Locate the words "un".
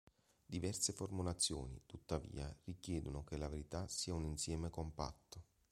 4.15-4.23